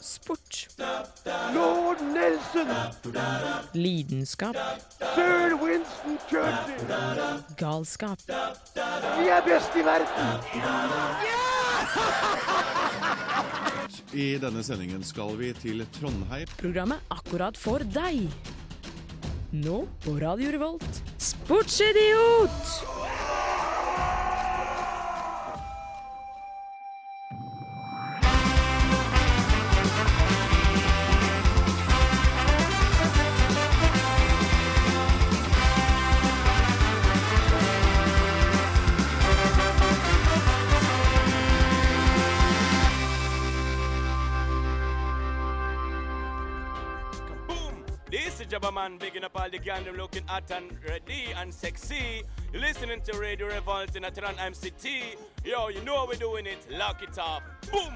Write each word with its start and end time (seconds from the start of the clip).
Sport. 0.00 0.68
Lord 1.54 2.00
Nelson! 2.00 2.68
Lidenskap. 3.72 4.56
Sir 5.14 5.58
Winston 5.60 6.18
Churchill! 6.30 7.42
Galskap. 7.58 8.18
Vi 9.18 9.28
er 9.28 9.42
best 9.42 9.74
i 9.74 9.82
verden! 9.82 10.38
I 14.12 14.38
denne 14.38 14.62
sendingen 14.62 15.02
skal 15.04 15.34
vi 15.36 15.50
til 15.58 15.82
Trondheim. 15.98 16.46
Programmet 16.60 17.02
akkurat 17.10 17.58
for 17.58 17.82
deg. 17.82 18.30
Nå 19.50 19.82
på 20.04 20.14
Radio 20.22 20.54
Revolt, 20.54 21.02
Sportsidiot! 21.18 23.15
All 49.46 49.52
the 49.52 49.58
gang 49.58 49.84
them 49.84 49.96
looking 49.96 50.26
hot 50.26 50.50
and 50.50 50.66
ready 50.88 51.32
and 51.40 51.54
sexy. 51.54 52.24
Listening 52.52 53.00
to 53.06 53.12
Radio 53.18 53.46
Revolt 53.46 53.94
in 53.94 54.02
Atran 54.02 54.34
MCT. 54.50 54.84
Yo, 55.44 55.68
you 55.68 55.80
know 55.84 56.06
we're 56.08 56.18
doing 56.18 56.46
it. 56.46 56.66
Lock 56.70 57.02
it 57.02 57.18
off. 57.18 57.42
Boom! 57.70 57.94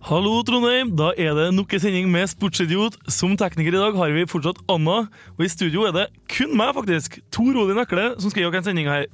Hallo 0.00 0.42
Trondheim, 0.42 0.92
da 0.96 1.14
er 1.16 1.32
det 1.34 1.54
nok 1.54 1.72
en 1.72 1.80
sending 1.80 2.10
med 2.12 2.28
Sportsidiot. 2.28 2.98
Som 3.08 3.36
tekniker 3.36 3.72
i 3.72 3.80
dag 3.80 3.96
har 3.96 4.12
vi 4.12 4.26
fortsatt 4.28 4.60
Anna, 4.68 4.98
og 5.38 5.42
i 5.42 5.48
studio 5.48 5.86
er 5.88 5.96
det 5.96 6.06
kun 6.28 6.52
meg, 6.56 6.74
faktisk. 6.76 7.18
Tor 7.32 7.56
Odin 7.56 7.80
Ekle 7.80 8.12
som 8.20 8.30
skal 8.30 8.44
gi 8.44 8.50
oss 8.50 8.60
en 8.60 8.68
sending 8.68 8.92
her. 8.92 9.08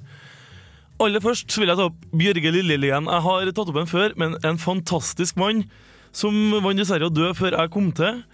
Aller 1.00 1.22
først 1.22 1.58
vil 1.58 1.70
jeg 1.70 1.78
ta 1.78 1.88
opp 1.92 2.10
Bjørge 2.10 2.56
Lillelien. 2.58 3.06
Jeg 3.06 3.26
har 3.28 3.54
tatt 3.54 3.70
opp 3.70 3.82
en 3.84 3.94
før, 3.94 4.18
men 4.18 4.34
en 4.42 4.58
fantastisk 4.58 5.38
mann 5.38 5.64
som 6.12 6.34
vant 6.58 6.78
dessverre 6.78 7.06
å 7.08 7.14
dø 7.14 7.30
før 7.38 7.54
jeg 7.60 7.72
kom 7.72 7.92
til. 7.96 8.24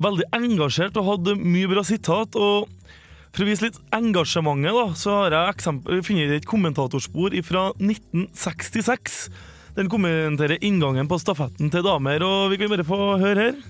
Veldig 0.00 0.26
engasjert 0.36 0.96
og 0.96 1.08
hadde 1.10 1.36
mye 1.40 1.68
bra 1.70 1.84
sitat. 1.84 2.36
og 2.36 2.68
For 3.30 3.44
å 3.44 3.48
vise 3.48 3.66
litt 3.66 3.80
engasjementet, 3.94 4.72
da, 4.74 4.86
så 4.96 5.16
har 5.18 5.36
jeg 5.36 5.56
eksempel, 5.56 6.02
funnet 6.06 6.36
et 6.38 6.48
kommentatorspor 6.48 7.36
fra 7.46 7.68
1966. 7.76 9.20
Den 9.76 9.90
kommenterer 9.92 10.58
inngangen 10.66 11.08
på 11.10 11.20
stafetten 11.20 11.70
til 11.72 11.84
damer, 11.86 12.24
og 12.26 12.50
vi 12.50 12.58
kan 12.60 12.72
bare 12.72 12.86
få 12.86 13.00
høre 13.20 13.50
her. 13.50 13.60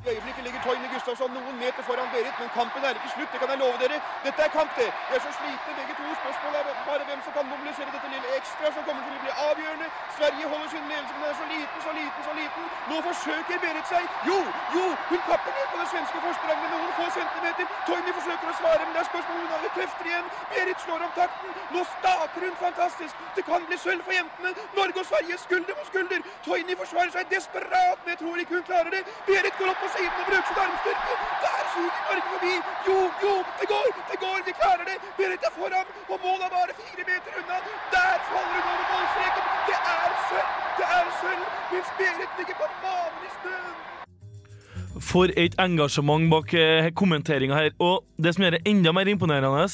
I 0.00 0.14
øyeblikket 0.16 0.48
ligger 0.48 0.64
Toyne 0.64 0.89
Gustavsson 1.00 1.32
noen 1.32 1.56
meter 1.56 1.82
foran 1.88 2.08
Berit, 2.12 2.36
men 2.40 2.48
kampen 2.52 2.84
er 2.84 2.98
ikke 2.98 3.10
slutt, 3.14 3.30
det 3.32 3.38
kan 3.40 3.50
jeg 3.52 3.58
love 3.62 3.76
dere. 3.82 3.98
Dette 4.24 4.40
er 4.46 4.50
kamp, 4.52 4.72
det. 4.76 4.88
De 5.08 5.14
er 5.16 5.22
så 5.24 5.30
slitne 5.38 5.72
begge 5.78 5.94
to. 5.96 6.08
Spørsmålet 6.20 6.58
er 6.60 6.82
bare 6.88 7.04
hvem 7.08 7.20
som 7.24 7.32
kan 7.36 7.46
mobilisere 7.52 7.94
dette 7.94 8.08
lille 8.14 8.34
ekstra 8.38 8.72
som 8.74 8.84
kommer 8.88 9.06
til 9.06 9.14
å 9.16 9.22
bli 9.24 9.32
avgjørende. 9.48 9.88
Sverige 10.18 10.50
holder 10.52 10.68
sin 10.74 10.84
ledelse, 10.90 11.14
men 11.14 11.22
den 11.24 11.30
er 11.32 11.38
så 11.40 11.46
liten, 11.52 11.78
så 11.86 11.92
liten, 11.98 12.26
så 12.28 12.34
liten. 12.40 12.66
Nå 12.90 12.98
forsøker 13.08 13.62
Berit 13.64 13.88
seg. 13.92 14.18
Jo, 14.28 14.36
jo, 14.76 14.84
hun 15.12 15.22
kapper 15.30 15.56
ned 15.56 15.70
på 15.72 15.80
det 15.80 15.88
svenske 15.94 16.20
forspranget 16.26 16.66
med 16.66 16.74
noen 16.74 16.92
få 16.98 17.06
centimeter. 17.16 17.72
Toini 17.88 18.14
forsøker 18.18 18.52
å 18.52 18.58
svare, 18.60 18.82
men 18.84 18.92
det 18.98 19.02
er 19.04 19.08
spørsmål 19.08 19.40
om 19.40 19.48
hun 19.48 19.56
har 19.56 19.74
krefter 19.78 20.12
igjen. 20.12 20.30
Berit 20.52 20.84
slår 20.84 21.06
om 21.08 21.16
takten. 21.16 21.56
Nå 21.78 21.86
staker 21.94 22.46
hun 22.46 22.60
fantastisk. 22.66 23.24
Det 23.38 23.46
kan 23.48 23.64
bli 23.70 23.80
sølv 23.86 24.04
for 24.04 24.18
jentene. 24.18 24.52
Norge 24.76 25.00
og 25.00 25.08
Sverige 25.14 25.40
skulder 25.46 25.80
mot 25.80 25.88
skulder. 25.94 26.28
Toini 26.44 26.76
forsvarer 26.84 27.16
seg 27.16 27.32
desperat, 27.32 28.04
men 28.04 28.12
jeg 28.12 28.22
tror 28.24 28.44
ikke 28.44 28.58
hun 28.58 28.68
klarer 28.68 28.92
det. 28.98 29.02
Berit 29.32 29.58
går 29.62 29.72
opp 29.72 29.84
på 29.86 29.92
siden 29.96 30.20
og 30.20 30.28
bruker 30.28 30.48
sin 30.50 30.89
armstyrke. 30.90 31.14
Der 31.44 31.60
suger 31.72 32.00
Norge 32.08 32.24
forbi. 32.32 32.54
Jo, 32.88 32.98
jo, 33.24 33.34
det 33.60 33.66
går, 33.72 33.86
det 34.10 34.18
går, 34.24 34.38
vi 34.48 34.52
klarer 34.60 34.84
det. 34.90 34.96
Berit 35.18 35.42
er 35.48 35.52
foran, 35.58 35.86
og 36.12 36.16
målet 36.24 36.44
er 36.46 36.52
bare 36.56 36.72
fire 36.80 37.04
meter 37.10 37.30
unna. 37.40 37.56
Der 37.94 38.14
faller 38.30 38.60
hun 38.66 38.66
over 38.72 38.86
målstreken. 38.92 39.44
Det 39.68 39.78
er 39.98 40.10
sølv, 40.28 40.50
det 40.78 40.86
er 40.98 41.06
sølv, 41.20 41.44
mens 41.72 41.88
Berit 41.98 42.32
ligger 42.38 42.56
på 42.60 42.66
maven 42.84 43.22
i 43.28 43.30
snøen. 43.38 43.76
For 45.10 45.26
et 45.44 45.54
engasjement 45.66 46.30
bak 46.32 46.54
eh, 46.54 46.90
kommenteringa 47.00 47.54
her. 47.60 47.70
Og 47.78 48.04
det 48.22 48.34
som 48.34 48.44
gjør 48.44 48.58
det 48.58 48.66
enda 48.68 48.92
mer 48.92 49.08
imponerende, 49.08 49.66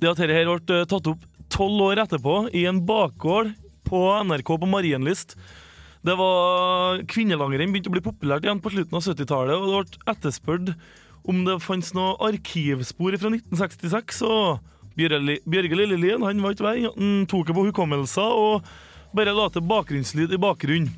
det 0.00 0.10
at 0.12 0.20
dette 0.22 0.44
ble 0.46 0.78
eh, 0.78 0.88
tatt 0.90 1.10
opp 1.12 1.26
tolv 1.52 1.82
år 1.88 2.04
etterpå 2.04 2.36
i 2.56 2.64
en 2.68 2.80
bakgård 2.86 3.52
på 3.88 4.00
NRK 4.28 4.54
på 4.62 4.68
Marienlyst. 4.74 5.36
Det 6.02 6.14
var 6.18 6.98
Kvinnelangrenn 7.06 7.70
begynte 7.70 7.90
å 7.92 7.94
bli 7.94 8.02
populært 8.02 8.42
igjen 8.46 8.60
på 8.62 8.72
slutten 8.74 8.98
av 8.98 9.04
70-tallet, 9.06 9.54
og 9.54 9.68
det 9.68 9.98
ble 10.00 10.12
etterspurt 10.12 10.72
om 11.30 11.44
det 11.46 11.60
fantes 11.62 11.92
noe 11.94 12.16
arkivspor 12.26 13.14
fra 13.22 13.30
1966. 13.30 14.22
Og 14.26 14.98
Bjørge 14.98 15.78
Lillelien 15.78 16.24
han 16.26 16.42
var 16.42 16.56
ikke 16.56 16.66
vei. 16.66 16.88
Han 16.88 17.22
tok 17.30 17.46
det 17.46 17.56
på 17.56 17.66
hukommelser 17.68 18.34
og 18.34 18.66
bare 19.14 19.34
la 19.36 19.46
til 19.52 19.62
bakgrunnslyd 19.70 20.34
i 20.34 20.40
bakgrunnen. 20.42 20.90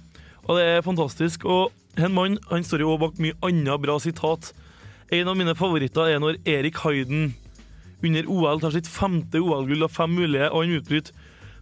Og 0.47 0.57
det 0.57 0.65
er 0.71 0.87
fantastisk. 0.87 1.45
Og 1.45 2.01
en 2.01 2.17
mann 2.17 2.41
han 2.49 2.65
står 2.65 2.87
jo 2.87 2.97
bak 3.01 3.21
mye 3.21 3.37
annet 3.45 3.85
bra 3.85 3.99
sitat. 4.01 4.55
En 5.13 5.29
av 5.29 5.37
mine 5.37 5.53
favoritter 5.59 6.15
er 6.15 6.25
når 6.25 6.41
Erik 6.49 6.81
Hayden 6.81 7.35
under 8.05 8.27
OL 8.33 8.61
tar 8.61 8.73
sitt 8.73 8.89
femte 8.89 9.41
OL-gull 9.41 9.85
av 9.85 9.93
fem 9.93 10.17
mulige, 10.17 10.49
og 10.49 10.65
han 10.65 10.75
utbryter 10.81 11.13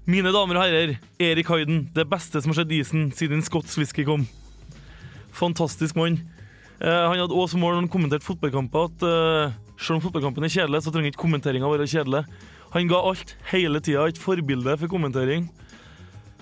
Mine 0.02 0.32
damer 0.34 0.58
og 0.58 0.64
herrer, 0.64 0.96
Erik 1.22 1.46
Hayden, 1.46 1.84
det 1.94 2.08
beste 2.10 2.40
som 2.42 2.50
har 2.50 2.56
skjedd 2.58 2.72
isen 2.74 3.04
siden 3.14 3.42
Scotts 3.46 3.76
whisky 3.78 4.02
kom. 4.02 4.24
Fantastisk 5.30 5.94
mann. 5.94 6.16
Eh, 6.82 6.90
han 6.90 7.20
hadde 7.20 7.36
også 7.38 7.60
mål 7.60 7.76
når 7.76 7.84
han 7.84 7.90
kommenterte 7.92 8.26
fotballkamper 8.26 8.88
at 8.88 9.04
eh, 9.06 9.52
selv 9.78 10.00
om 10.00 10.02
fotballkampen 10.02 10.42
er 10.42 10.50
kjedelig, 10.50 10.80
så 10.82 10.91
trenger 10.91 11.12
ikke 11.12 11.22
kommenteringa 11.22 11.70
være 11.70 11.86
kjedelig. 11.86 12.24
Han 12.74 12.91
ga 12.91 12.98
alt 13.12 13.36
hele 13.52 13.78
tida, 13.78 14.08
et 14.10 14.18
forbilde 14.18 14.74
for 14.80 14.91
kommentering. 14.91 15.46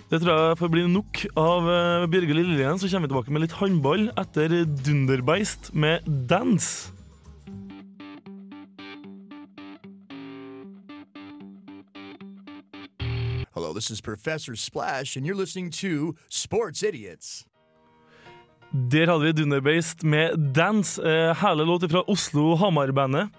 Det 0.08 0.22
tror 0.22 0.32
jeg 0.32 0.60
får 0.62 0.72
bli 0.72 0.86
nok 0.94 1.20
av 1.38 1.68
eh, 1.68 2.06
Bjørge 2.14 2.38
Lillelien. 2.38 2.80
Så 2.80 2.88
kommer 2.88 3.10
vi 3.10 3.12
tilbake 3.12 3.36
med 3.36 3.44
litt 3.44 3.58
håndball 3.60 4.08
etter 4.24 4.56
Dunderbeist 4.86 5.74
med 5.76 6.08
Dance. 6.32 6.96
Hello, 13.70 13.78
this 13.78 13.90
is 13.92 14.00
Professor 14.00 14.56
Splash, 14.56 15.16
and 15.16 15.24
you're 15.24 15.36
listening 15.36 15.70
to 15.70 16.16
Sports 16.28 16.82
Idiots. 16.82 17.46
Der 18.72 19.06
hadde 19.06 19.22
vi 19.22 19.32
Dunderbased 19.32 20.02
med 20.02 20.54
Dance. 20.56 20.98
Eh, 20.98 21.34
Herlig 21.34 21.66
låt 21.66 21.90
fra 21.90 22.02
Oslo-Hamar-bandet. 22.10 23.30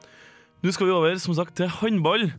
Nå 0.63 0.71
skal 0.71 0.87
vi 0.87 0.93
over 0.95 1.19
som 1.19 1.35
sagt, 1.35 1.57
til 1.57 1.67
håndball. 1.67 2.31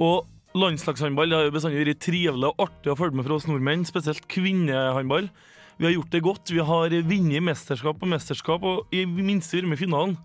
Og 0.00 0.26
landslagshåndball 0.54 1.30
har 1.30 1.46
jo 1.46 1.54
bestandig 1.54 1.86
vært 1.86 2.02
trivelig 2.02 2.50
og 2.50 2.66
artig 2.66 2.90
å 2.90 2.98
følge 2.98 3.14
med 3.14 3.28
for 3.28 3.36
oss 3.38 3.46
nordmenn, 3.46 3.86
spesielt 3.86 4.26
kvinnehåndball. 4.26 5.30
Vi 5.78 5.86
har 5.86 5.94
gjort 5.94 6.10
det 6.10 6.26
godt. 6.26 6.50
Vi 6.50 6.58
har 6.58 7.00
vunnet 7.06 7.48
mesterskap 7.52 8.02
på 8.02 8.10
mesterskap, 8.10 8.66
og 8.66 8.90
i 8.90 9.06
minste 9.06 9.60
vært 9.60 9.70
med 9.70 9.78
i 9.78 9.84
finalen. 9.86 10.18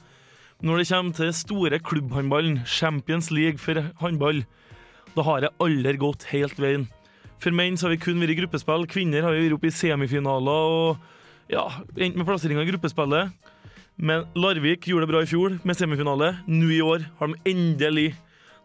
Når 0.66 0.82
det 0.82 0.90
kommer 0.90 1.14
til 1.22 1.34
store 1.46 1.78
klubbhåndballen, 1.78 2.64
Champions 2.66 3.30
League 3.30 3.62
for 3.62 3.86
håndball, 4.02 4.48
da 5.16 5.26
har 5.28 5.46
jeg 5.46 5.56
aldri 5.64 5.98
gått 6.02 6.28
helt 6.34 6.60
veien. 6.62 6.88
For 7.42 7.54
menn 7.54 7.78
så 7.78 7.88
har 7.88 7.94
vi 7.96 8.02
kun 8.02 8.20
vært 8.22 8.34
i 8.34 8.40
gruppespill, 8.40 8.88
kvinner 8.90 9.26
har 9.26 9.36
vi 9.36 9.46
vært 9.46 9.58
oppe 9.60 9.70
i 9.70 9.76
semifinaler 9.76 10.74
og 10.74 11.52
ja, 11.52 11.68
endt 11.96 12.18
med 12.18 12.28
plasseringa 12.28 12.64
i 12.66 12.72
gruppespillet. 12.72 13.54
Men 13.98 14.28
Larvik 14.38 14.86
gjorde 14.90 15.08
det 15.08 15.12
bra 15.14 15.24
i 15.24 15.30
fjor 15.30 15.58
med 15.66 15.78
semifinale. 15.78 16.34
Nå 16.50 16.70
i 16.76 16.84
år 16.86 17.08
har 17.20 17.32
de 17.32 17.52
endelig 17.54 18.12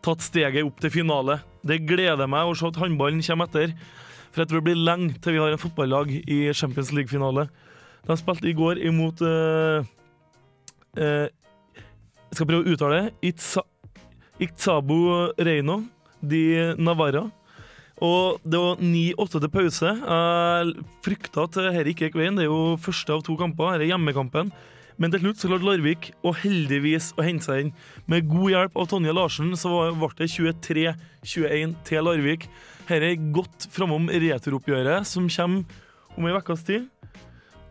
tatt 0.04 0.24
steget 0.24 0.66
opp 0.66 0.80
til 0.82 0.92
finale. 0.92 1.38
Det 1.64 1.84
gleder 1.88 2.28
meg 2.28 2.48
å 2.48 2.56
se 2.58 2.68
at 2.68 2.80
håndballen 2.80 3.22
kommer 3.24 3.48
etter. 3.48 3.72
For 4.32 4.42
jeg 4.42 4.50
tror 4.50 4.60
det 4.60 4.66
blir 4.70 4.82
lenge 4.82 5.20
til 5.22 5.36
vi 5.36 5.42
har 5.42 5.54
en 5.54 5.60
fotballag 5.60 6.12
i 6.20 6.40
Champions 6.56 6.92
League-finale. 6.96 7.46
De 8.08 8.16
spilte 8.18 8.50
i 8.50 8.56
går 8.58 8.80
imot 8.82 9.20
uh, 9.22 9.84
uh, 10.98 11.26
Jeg 11.28 12.34
skal 12.34 12.48
prøve 12.48 12.64
å 12.64 12.74
uttale 12.74 12.98
det. 12.98 13.32
Itza, 13.32 13.62
Itzabo 14.42 15.30
Reino 15.38 15.82
di 16.22 16.44
Navarra. 16.78 17.26
Og 18.02 18.40
det 18.42 18.58
var 18.58 18.80
9-8 18.82 19.40
til 19.44 19.50
pause. 19.52 19.90
Jeg 19.94 20.84
frykta 21.04 21.44
at 21.46 21.58
dette 21.58 21.92
ikke 21.92 22.08
gikk 22.08 22.18
veien. 22.18 22.38
Det 22.38 22.46
er 22.46 22.50
jo 22.50 22.76
første 22.82 23.14
av 23.14 23.22
to 23.26 23.36
kamper. 23.38 23.76
Dette 23.76 23.86
er 23.86 23.92
hjemmekampen. 23.92 24.50
Men 25.00 25.12
til 25.12 25.22
slutt 25.22 25.40
så 25.40 25.48
klarte 25.50 25.66
Larvik 25.66 26.10
å 26.26 26.34
heldigvis 26.36 27.12
å 27.18 27.24
hente 27.24 27.46
seg 27.46 27.62
inn. 27.62 27.70
Med 28.10 28.26
god 28.30 28.52
hjelp 28.52 28.76
av 28.78 28.90
Tonje 28.90 29.14
Larsen 29.14 29.54
så 29.58 29.70
ble 29.98 30.10
det 30.18 30.28
23-21 30.34 31.76
til 31.88 32.06
Larvik. 32.06 32.48
Dette 32.88 33.12
er 33.12 33.24
godt 33.34 33.68
framom 33.72 34.10
returoppgjøret 34.12 35.08
som 35.08 35.30
kommer 35.32 36.18
om 36.18 36.28
ei 36.28 36.34
ukes 36.36 36.66
tid. 36.68 36.88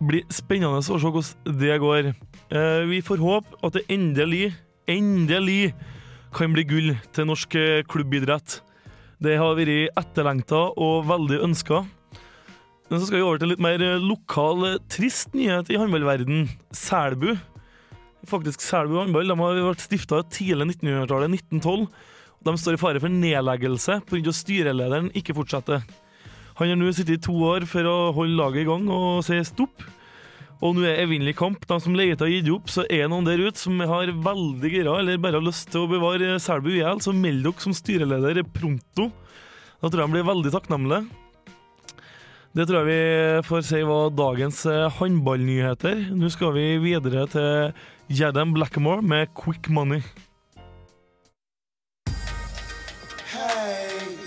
Blir 0.02 0.26
spennende 0.34 0.80
å 0.80 0.86
se 0.86 0.98
hvordan 0.98 1.60
det 1.62 1.78
går. 1.84 2.12
Eh, 2.50 2.84
Vi 2.90 3.02
får 3.06 3.22
håpe 3.22 3.60
at 3.62 3.74
det 3.78 3.86
endelig, 3.94 4.54
endelig 4.90 5.74
kan 6.36 6.54
bli 6.56 6.66
gull 6.68 6.92
til 7.16 7.28
norsk 7.30 7.56
eh, 7.60 7.82
klubbidrett. 7.90 8.60
Det 9.22 9.38
har 9.38 9.58
vært 9.58 9.98
etterlengta 10.00 10.70
og 10.80 11.06
veldig 11.10 11.42
ønska. 11.46 11.84
Men 12.92 13.00
så 13.00 13.08
skal 13.08 13.22
vi 13.22 13.24
over 13.24 13.40
til 13.40 13.54
litt 13.54 13.64
mer 13.64 13.84
eh, 13.86 14.04
lokal, 14.04 14.66
eh, 14.68 14.80
trist 14.92 15.36
nyhet 15.38 15.70
i 15.72 15.80
håndballverden. 15.80 16.48
Selbu. 16.76 17.36
Faktisk 18.28 18.64
Selbu 18.64 18.98
håndball. 19.00 19.30
De 19.30 19.38
har 19.40 19.62
vært 19.70 19.86
stifta 19.86 20.24
tidlig 20.28 20.74
1900-tallet, 20.74 21.38
1912. 21.40 21.88
De 22.42 22.56
står 22.58 22.76
i 22.76 22.82
fare 22.82 23.02
for 23.02 23.14
nedleggelse 23.14 24.00
pga. 24.10 24.34
styrelederen 24.34 25.12
ikke 25.18 25.36
fortsetter. 25.38 25.84
Han 26.58 26.70
har 26.74 26.78
nå 26.78 26.92
sittet 26.92 27.20
i 27.20 27.24
to 27.28 27.36
år 27.48 27.68
for 27.70 27.88
å 27.88 27.98
holde 28.18 28.38
laget 28.38 28.64
i 28.64 28.70
gang 28.70 28.90
og 28.92 29.22
si 29.26 29.38
stopp. 29.46 29.86
Og 30.62 30.76
nå 30.78 30.84
er 30.86 31.02
evinnelig 31.02 31.34
kamp. 31.40 31.64
De 31.66 31.78
som 31.82 31.96
leter 31.98 32.28
og 32.28 32.34
gir 32.36 32.52
opp, 32.54 32.70
så 32.70 32.86
er 32.86 33.10
noen 33.10 33.26
der 33.26 33.42
ute 33.42 33.58
som 33.58 33.80
har 33.82 34.12
veldig 34.14 34.70
gira 34.70 35.00
eller 35.02 35.18
bare 35.22 35.40
har 35.40 35.48
lyst 35.48 35.72
til 35.74 35.88
å 35.88 35.90
bevare 35.90 36.38
Selbu 36.42 36.70
i 36.76 36.86
så 37.02 37.14
meld 37.18 37.42
dere 37.48 37.66
som 37.66 37.74
styreleder 37.74 38.44
pronto. 38.46 39.10
Da 39.82 39.90
tror 39.90 40.04
jeg 40.04 40.12
de 40.12 40.16
blir 40.20 40.30
veldig 40.30 40.54
takknemlige. 40.54 41.04
Det 42.52 42.66
tror 42.68 42.84
jeg 42.84 42.90
vi 42.92 43.44
får 43.48 43.62
si 43.64 43.80
var 43.88 44.10
dagens 44.14 44.66
eh, 44.68 44.90
håndballnyheter. 45.00 46.12
Nå 46.14 46.30
skal 46.30 46.54
vi 46.58 46.66
videre 46.84 47.24
til 47.32 47.72
Jadam 48.12 48.54
Blackmore 48.54 49.02
med 49.02 49.32
Quick 49.34 49.70
Money. 49.72 50.04
Hey, 53.32 54.20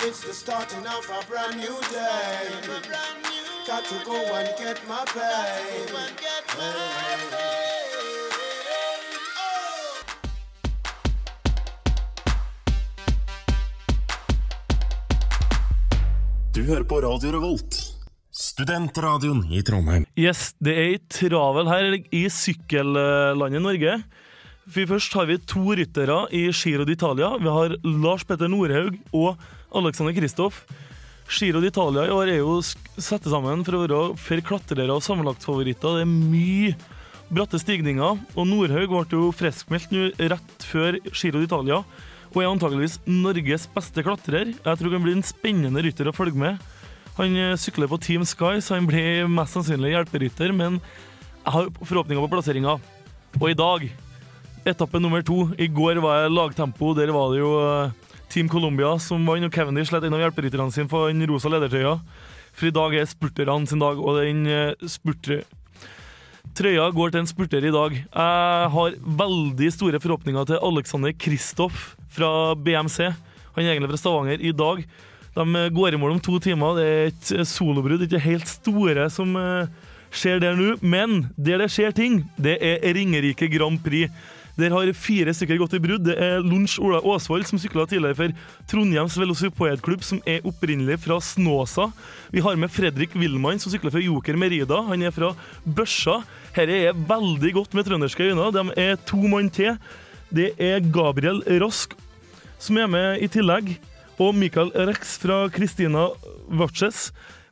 it's 0.00 0.24
the 0.24 0.32
starting 0.32 0.86
of 0.88 1.10
a 1.12 1.20
brand 1.28 1.60
new 1.60 1.76
day. 1.92 3.29
Got 3.66 3.84
to 3.84 3.94
go 4.04 4.16
and 4.16 4.48
get 4.58 4.78
my 4.88 5.04
pay. 5.04 5.84
Du 16.54 16.62
hører 16.64 16.84
på 16.84 17.00
Radio 17.00 17.30
Revolt, 17.32 17.76
studentradioen 18.32 19.44
i 19.52 19.62
Trondheim. 19.62 20.06
Yes, 20.18 20.54
det 20.58 20.72
er 20.74 20.82
ei 20.88 20.98
travel 21.12 21.68
her 21.68 21.98
i 22.00 22.26
sykkellandet 22.32 23.62
Norge. 23.62 24.02
For 24.70 24.88
først 24.88 25.14
har 25.18 25.28
vi 25.28 25.38
to 25.44 25.62
ryttere 25.76 26.22
i 26.32 26.48
Giro 26.50 26.84
d'Italia. 26.88 27.36
Vi 27.38 27.48
har 27.48 27.76
Lars 27.84 28.24
Petter 28.24 28.48
Nordhaug 28.48 28.96
og 29.12 29.36
Alexander 29.74 30.16
Kristoff. 30.16 30.64
Giro 31.30 31.60
d'Italia 31.62 32.08
i 32.08 32.10
år 32.14 32.32
er 32.32 32.40
jo 32.40 32.56
satt 32.60 33.26
sammen 33.30 33.62
for 33.62 33.76
å 33.76 33.82
være 33.84 33.98
for 34.18 34.42
klatrere 34.42 34.96
og 34.96 35.04
sammenlagtfavoritter. 35.06 36.00
Det 36.00 36.02
er 36.02 36.10
mye 36.10 36.72
bratte 37.30 37.60
stigninger, 37.62 38.18
og 38.34 38.48
Nordhaug 38.50 38.90
ble 38.90 39.04
jo 39.14 39.28
friskmeldt 39.38 39.94
nå 39.94 40.08
rett 40.32 40.66
før 40.66 40.98
Giro 41.12 41.38
d'Italia. 41.38 41.78
Og 42.34 42.42
er 42.42 42.50
antageligvis 42.50 42.98
Norges 43.06 43.68
beste 43.70 44.02
klatrer. 44.06 44.52
Jeg 44.58 44.80
tror 44.80 44.96
han 44.96 45.06
blir 45.06 45.16
en 45.18 45.26
spennende 45.26 45.86
rytter 45.86 46.10
å 46.10 46.14
følge 46.14 46.38
med. 46.42 46.58
Han 47.16 47.38
eh, 47.38 47.56
sykler 47.58 47.90
på 47.90 48.00
Team 48.02 48.26
Sky, 48.26 48.58
så 48.62 48.76
han 48.78 48.90
blir 48.90 49.30
mest 49.30 49.54
sannsynlig 49.54 49.94
hjelperytter, 49.94 50.54
men 50.54 50.78
jeg 50.80 51.54
har 51.54 51.70
forhåpninger 51.78 52.26
på 52.26 52.34
plasseringa. 52.34 52.76
Og 53.38 53.48
i 53.50 53.58
dag, 53.58 53.86
etappe 54.66 54.98
nummer 55.02 55.22
to. 55.26 55.48
I 55.58 55.70
går 55.70 56.02
var 56.02 56.24
jeg 56.24 56.34
lagtempo. 56.34 56.90
Der 56.98 57.14
var 57.14 57.30
det 57.30 57.42
jo 57.42 57.54
eh, 57.62 58.09
Team 58.30 58.48
Colombia 58.50 58.94
som 59.02 59.24
vant, 59.26 59.46
og 59.46 59.54
Cavendish 59.54 59.92
lette 59.92 60.08
en 60.08 60.16
av 60.16 60.22
hjelperytterne 60.24 60.74
sine 60.74 60.90
for 60.90 61.10
den 61.10 61.26
rosa 61.28 61.50
ledertrøya. 61.52 61.96
For 62.56 62.70
i 62.70 62.74
dag 62.74 62.94
er 62.98 63.08
spurterne 63.10 63.66
sin 63.70 63.82
dag, 63.82 63.98
og 63.98 64.22
den 64.22 64.46
uh, 64.48 64.88
spurter... 64.90 65.44
Trøya 66.56 66.88
går 66.90 67.12
til 67.12 67.20
en 67.20 67.28
spurter 67.30 67.62
i 67.62 67.70
dag. 67.70 67.94
Jeg 67.94 68.70
har 68.74 68.96
veldig 69.20 69.68
store 69.70 70.00
forhåpninger 70.02 70.48
til 70.48 70.58
Alexander 70.66 71.12
Kristoff 71.14 71.92
fra 72.10 72.56
BMC. 72.58 73.12
Han 73.54 73.62
er 73.62 73.74
egentlig 73.74 73.92
fra 73.92 74.00
Stavanger 74.00 74.42
i 74.42 74.50
dag. 74.56 74.82
De 75.36 75.46
eh, 75.46 75.70
går 75.70 75.94
i 75.94 76.00
mål 76.00 76.16
om 76.16 76.22
to 76.22 76.40
timer. 76.42 76.78
Det 76.78 76.88
er 76.88 77.12
et 77.12 77.32
eh, 77.36 77.46
solobrudd, 77.46 78.02
ikke 78.06 78.22
helt 78.24 78.50
store 78.50 79.06
som 79.14 79.36
eh, 79.38 79.70
skjer 80.10 80.42
der 80.42 80.58
nå. 80.58 80.74
Men 80.82 81.28
der 81.36 81.62
det 81.62 81.70
skjer 81.74 81.94
ting, 81.94 82.22
det 82.40 82.58
er 82.58 82.82
Ringerike 82.96 83.50
Grand 83.52 83.78
Prix. 83.84 84.10
Der 84.60 84.74
har 84.76 84.90
fire 84.96 85.32
stykker 85.36 85.60
gått 85.60 85.78
i 85.78 85.80
brudd. 85.82 86.04
Det 86.06 86.16
er 86.20 86.44
Lunsj 86.44 86.76
Ola 86.84 87.00
Aasvold, 87.00 87.46
som 87.48 87.60
sykla 87.60 87.86
tidligere 87.88 88.18
for 88.18 88.34
Trondheims 88.70 89.16
Velocipoedklubb, 89.20 90.04
som 90.06 90.20
er 90.28 90.44
opprinnelig 90.48 91.00
fra 91.06 91.16
Snåsa. 91.24 91.88
Vi 92.34 92.44
har 92.44 92.60
med 92.60 92.72
Fredrik 92.72 93.16
Willmann, 93.16 93.62
som 93.62 93.72
sykler 93.72 93.94
for 93.94 94.04
Joker 94.04 94.38
Merida. 94.38 94.82
Han 94.90 95.02
er 95.02 95.14
fra 95.16 95.32
Børsa. 95.64 96.20
Dette 96.52 96.84
er 96.90 97.02
veldig 97.08 97.56
godt 97.56 97.74
med 97.78 97.88
trønderske 97.88 98.30
øyne. 98.30 98.52
De 98.54 98.68
er 98.76 99.00
to 99.08 99.24
mann 99.24 99.50
til. 99.50 99.80
Det 100.30 100.52
er 100.62 100.84
Gabriel 100.94 101.42
Rask 101.62 101.96
som 102.60 102.76
er 102.76 102.90
med 102.92 103.24
i 103.24 103.28
tillegg, 103.32 103.72
og 104.20 104.36
Michael 104.36 104.70
Rex 104.88 105.16
fra 105.22 105.46
Christina 105.52 106.10
Vaches. 106.60 107.08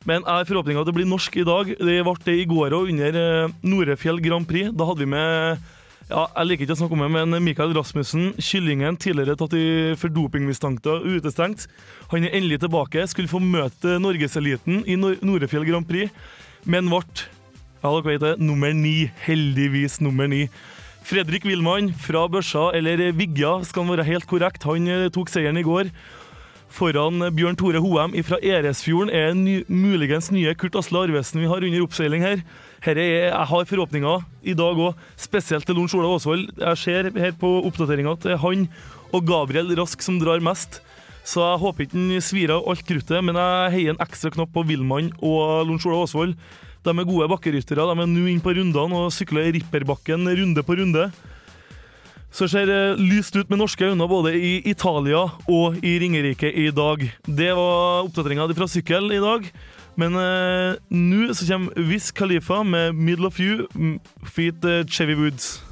Men 0.07 0.21
jeg 0.21 0.31
har 0.31 0.47
forhåpninger 0.47 0.83
at 0.83 0.87
det 0.87 0.95
blir 0.95 1.09
norsk 1.09 1.33
i 1.41 1.45
dag. 1.47 1.73
Det 1.75 1.97
ble 2.05 2.13
det 2.23 2.35
i 2.39 2.47
går 2.47 2.75
og 2.77 2.91
under 2.93 3.17
eh, 3.19 3.55
Norefjell 3.65 4.21
Grand 4.23 4.47
Prix. 4.47 4.69
Da 4.71 4.87
hadde 4.87 5.03
vi 5.03 5.09
med 5.11 5.65
ja, 6.09 6.23
jeg 6.25 6.47
liker 6.49 6.65
ikke 6.65 6.73
å 6.73 6.79
snakke 6.79 6.95
om 6.97 7.03
det, 7.05 7.09
men 7.13 7.43
Mikael 7.45 7.73
Rasmussen, 7.77 8.31
kyllingen, 8.41 8.97
tidligere 8.97 9.37
tatt 9.37 9.53
i 9.57 9.65
for 9.99 10.09
dopingmistanke 10.09 10.89
og 10.89 11.05
utestengt. 11.05 11.67
Han 12.09 12.25
er 12.25 12.33
endelig 12.33 12.63
tilbake. 12.63 13.05
Skulle 13.11 13.29
få 13.29 13.41
møte 13.43 13.99
norgeseliten 14.01 14.81
i 14.89 14.97
Norefjell 14.97 15.67
Grand 15.69 15.85
Prix, 15.89 16.09
men 16.65 16.89
ble 16.89 17.03
ja, 17.79 17.91
dere 17.93 18.07
vet 18.09 18.23
det, 18.25 18.33
nummer 18.43 18.73
ni. 18.75 19.11
Heldigvis 19.23 19.99
nummer 20.03 20.27
ni. 20.27 20.47
Fredrik 21.07 21.45
Willmann 21.47 21.93
fra 21.95 22.25
Børsa, 22.27 22.71
eller 22.75 23.05
Vigja 23.15 23.59
skal 23.65 23.85
han 23.85 23.93
være 23.93 24.07
helt 24.09 24.27
korrekt. 24.27 24.65
Han 24.67 24.89
eh, 24.89 25.07
tok 25.13 25.31
seieren 25.31 25.61
i 25.61 25.65
går. 25.65 25.93
Foran 26.69 27.23
Bjørn 27.33 27.57
Tore 27.57 27.79
Hoem 27.81 28.13
fra 28.27 28.37
Eresfjorden 28.45 29.09
er 29.09 29.63
muligens 29.71 30.29
nye 30.33 30.53
Kurt 30.59 30.75
Asle 30.77 31.05
Arvesen 31.07 31.41
vi 31.41 31.49
har 31.49 31.65
under 31.65 31.85
oppseiling 31.85 32.25
her. 32.25 32.43
Herre 32.79 33.03
er, 33.03 33.25
jeg 33.27 33.47
har 33.51 33.65
forhåpninger 33.67 34.21
i 34.47 34.53
dag 34.55 34.77
òg, 34.79 34.99
spesielt 35.19 35.67
til 35.67 35.75
Lorentz 35.75 35.95
Ola 35.97 36.13
Aasvold. 36.13 36.45
Jeg 36.61 36.79
ser 36.79 37.09
her 37.11 37.33
på 37.35 37.49
oppdateringa 37.67 38.13
at 38.15 38.23
det 38.23 38.35
er 38.37 38.43
han 38.43 38.69
og 39.11 39.25
Gabriel 39.27 39.73
Rask 39.75 40.03
som 40.05 40.19
drar 40.21 40.39
mest. 40.43 40.79
Så 41.27 41.43
jeg 41.43 41.59
håper 41.61 41.85
ikke 41.85 41.97
han 41.97 42.23
svir 42.23 42.53
av 42.55 42.69
alt 42.71 42.85
kruttet, 42.87 43.19
men 43.25 43.35
jeg 43.35 43.73
heier 43.75 43.95
en 43.95 44.03
ekstra 44.05 44.31
knapp 44.31 44.53
på 44.55 44.63
Willmann 44.69 45.11
og 45.19 45.65
Lorentz 45.67 45.87
Ola 45.89 46.05
Aasvold. 46.05 46.37
De 46.87 46.93
er 46.93 47.09
gode 47.09 47.27
bakkeryttere. 47.33 47.83
De 47.89 48.05
er 48.05 48.07
nå 48.07 48.23
inne 48.31 48.43
på 48.45 48.53
rundene 48.55 49.01
og 49.03 49.11
sykler 49.11 49.51
Ripperbakken 49.57 50.23
runde 50.39 50.63
på 50.63 50.77
runde. 50.79 51.09
Så 52.31 52.47
ser 52.47 52.69
lyst 52.95 53.35
ut 53.35 53.49
med 53.49 53.59
norske 53.59 53.89
øyne 53.89 54.07
både 54.07 54.35
i 54.37 54.61
Italia 54.69 55.25
og 55.49 55.83
i 55.83 55.97
Ringerike 55.99 56.47
i 56.47 56.69
dag. 56.71 57.03
Det 57.25 57.51
var 57.57 58.05
oppdateringa 58.05 58.47
fra 58.55 58.69
sykkel 58.69 59.11
i 59.11 59.19
dag. 59.19 59.49
Men 59.95 60.13
uh, 60.15 60.75
nå 60.89 61.33
så 61.33 61.47
kommer 61.47 61.89
Wiz 61.89 62.11
Khalifa 62.11 62.63
med 62.63 62.93
'Middle 62.93 63.27
of 63.27 63.39
You' 63.39 63.67
feat 64.23 64.65
Uh, 64.65 64.85
Chevy 64.85 65.15
Woods. 65.15 65.69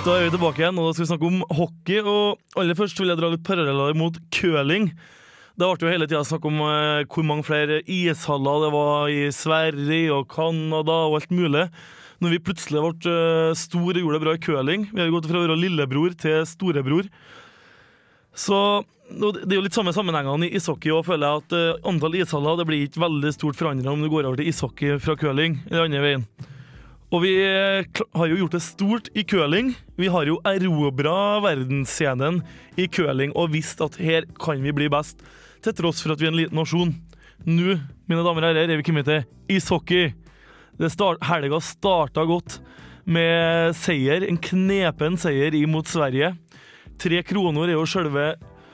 Da 0.00 0.14
er 0.16 0.22
vi 0.24 0.30
tilbake 0.32 0.62
igjen, 0.62 0.78
og 0.80 0.86
da 0.86 0.92
skal 0.96 1.04
vi 1.04 1.08
snakke 1.10 1.28
om 1.28 1.42
hockey. 1.52 1.98
Og 2.00 2.38
aller 2.56 2.76
først 2.78 2.96
vil 2.96 3.10
jeg 3.12 3.20
dra 3.20 3.28
litt 3.28 3.42
paralleller 3.44 3.92
mot 4.00 4.14
curling. 4.32 4.86
Det 5.60 5.66
ble 5.68 5.84
jo 5.84 5.90
hele 5.92 6.06
tida 6.08 6.22
snakk 6.24 6.46
om 6.48 6.56
eh, 6.64 7.02
hvor 7.04 7.26
mange 7.28 7.44
flere 7.44 7.82
ishaller 7.84 8.62
det 8.64 8.70
var 8.72 9.10
i 9.12 9.26
Sverige 9.28 10.14
og 10.16 10.30
Canada 10.32 10.96
og 11.10 11.18
alt 11.18 11.34
mulig. 11.36 11.66
Når 12.20 12.34
vi 12.34 12.44
plutselig 12.44 12.80
ble 12.84 13.12
eh, 13.12 13.56
store 13.56 13.96
og 13.96 14.02
gjorde 14.02 14.18
det 14.18 14.24
bra 14.26 14.36
i 14.36 14.42
curling. 14.44 14.86
Vi 14.92 15.00
har 15.00 15.12
gått 15.12 15.28
fra 15.30 15.40
å 15.40 15.44
være 15.46 15.56
lillebror 15.56 16.16
til 16.20 16.42
storebror. 16.48 17.08
Så 18.36 18.84
Det 19.10 19.50
er 19.50 19.56
jo 19.56 19.64
litt 19.64 19.74
samme 19.74 19.90
sammenhengene 19.90 20.46
i 20.46 20.54
ishockey. 20.54 20.92
Og 20.94 21.06
føler 21.08 21.26
jeg 21.26 21.42
at 21.42 21.56
eh, 21.56 21.88
Antall 21.88 22.20
ishaller 22.20 22.60
det 22.60 22.68
blir 22.68 22.84
ikke 22.84 23.02
veldig 23.02 23.32
stort 23.34 23.58
forandra 23.58 23.94
om 23.94 24.04
du 24.04 24.10
går 24.12 24.28
over 24.28 24.38
til 24.38 24.52
ishockey 24.52 25.00
fra 25.02 25.16
curling. 25.18 25.58
den 25.66 25.80
andre 25.86 26.04
veien. 26.04 26.26
Og 27.10 27.24
vi 27.24 27.32
eh, 27.42 27.82
har 28.14 28.30
jo 28.30 28.38
gjort 28.44 28.54
det 28.54 28.62
stort 28.62 29.08
i 29.18 29.24
curling. 29.26 29.72
Vi 29.98 30.12
har 30.12 30.28
jo 30.28 30.38
erobra 30.46 31.40
verdensscenen 31.42 32.44
i 32.78 32.86
curling 32.86 33.32
og 33.34 33.50
visst 33.56 33.80
at 33.82 33.98
her 33.98 34.28
kan 34.38 34.62
vi 34.62 34.76
bli 34.76 34.86
best, 34.92 35.24
til 35.64 35.74
tross 35.74 36.04
for 36.04 36.14
at 36.14 36.20
vi 36.20 36.28
er 36.28 36.34
en 36.34 36.38
liten 36.38 36.60
nasjon. 36.60 36.94
Nå, 37.48 37.80
mine 38.06 38.22
damer 38.22 38.44
og 38.44 38.50
herrer, 38.52 38.68
er 38.68 38.78
vi 38.78 38.86
kommet 38.86 39.08
til 39.08 39.24
ishockey. 39.50 40.12
Start, 40.88 41.20
helga 41.28 41.58
starta 41.60 42.22
godt 42.24 42.60
med 43.04 43.74
seier, 43.76 44.24
en 44.24 44.38
knepen 44.40 45.18
seier 45.20 45.52
imot 45.58 45.90
Sverige. 45.90 46.30
Tre 47.00 47.20
kroner 47.26 47.68
er 47.68 47.76
jo 47.76 47.84
selve 47.88 48.30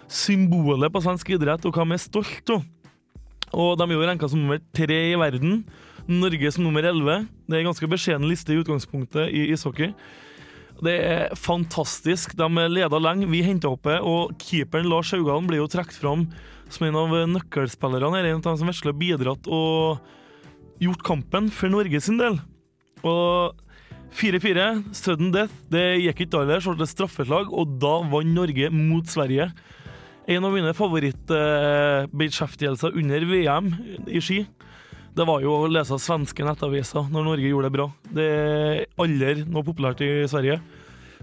symbolet 0.06 0.92
på 0.92 1.02
svensk 1.02 1.32
idrett, 1.34 1.66
og 1.66 1.74
hva 1.74 1.86
vi 1.88 1.96
er 1.96 2.02
stolt 2.04 2.52
av. 2.54 2.62
Og 3.56 3.74
de 3.78 3.88
er 3.88 3.96
jo 3.96 4.06
renka 4.06 4.28
som 4.30 4.42
nummer 4.42 4.60
tre 4.76 5.00
i 5.10 5.18
verden. 5.18 5.64
Norge 6.06 6.52
som 6.54 6.66
nummer 6.66 6.86
elleve. 6.86 7.24
Det 7.46 7.56
er 7.56 7.64
en 7.64 7.70
ganske 7.72 7.90
beskjeden 7.90 8.28
liste 8.30 8.54
i 8.54 8.60
utgangspunktet 8.60 9.32
i 9.34 9.48
ishockey. 9.54 9.94
Det 10.84 10.94
er 11.00 11.34
fantastisk. 11.34 12.36
De 12.38 12.68
leda 12.70 13.00
lenge. 13.00 13.26
Vi 13.32 13.42
henta 13.46 13.72
oppe, 13.72 13.96
og 13.98 14.36
keeperen 14.42 14.90
Lars 14.92 15.10
Haugan 15.14 15.48
blir 15.48 15.64
jo 15.64 15.70
trukket 15.72 15.98
fram 15.98 16.28
som 16.70 16.86
en 16.86 17.00
av 17.00 17.16
nøkkelspillerne. 17.32 18.22
En 18.22 18.38
av 18.38 18.46
de 18.46 18.60
som 18.60 18.70
har 18.70 18.98
bidratt 19.00 19.50
og 19.50 20.06
gjort 20.82 21.02
kampen 21.06 21.50
for 21.52 21.68
Norge 21.72 22.00
sin 22.04 22.18
del. 22.20 22.34
Og 23.06 23.54
4-4, 24.16 24.66
sudden 24.96 25.32
death. 25.34 25.54
Det 25.72 25.84
gikk 26.02 26.20
ikke 26.26 26.38
aller, 26.40 26.60
så 26.62 26.70
ble 26.72 26.80
det 26.84 26.92
straffeslag, 26.92 27.46
og 27.52 27.64
da 27.82 27.94
vant 28.10 28.34
Norge 28.34 28.66
mot 28.72 29.06
Sverige. 29.10 29.46
En 30.26 30.44
av 30.44 30.52
mine 30.54 30.72
favorittbeskjeftigelser 30.74 32.90
under 32.98 33.20
VM 33.30 33.66
i 34.10 34.20
ski, 34.24 34.46
det 35.16 35.24
var 35.24 35.40
jo 35.40 35.50
å 35.54 35.68
lese 35.70 35.98
svenske 36.02 36.44
nettaviser 36.44 37.04
når 37.12 37.22
Norge 37.24 37.48
gjorde 37.48 37.68
det 37.70 37.76
bra. 37.76 37.86
Det 38.18 38.26
er 38.26 38.86
aldri 39.00 39.44
noe 39.46 39.64
populært 39.64 40.00
i 40.04 40.28
Sverige. 40.28 40.60